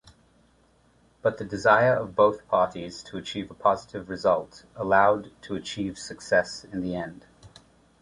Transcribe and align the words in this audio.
But 1.21 1.37
the 1.37 1.45
desire 1.45 1.93
of 1.93 2.15
both 2.15 2.47
parties 2.47 3.03
to 3.03 3.17
achieve 3.17 3.51
a 3.51 3.53
positive 3.53 4.09
result 4.09 4.65
allowed 4.75 5.29
to 5.43 5.53
achieve 5.53 5.99
success 5.99 6.63
in 6.63 6.81
the 6.81 6.95
end. 6.95 7.27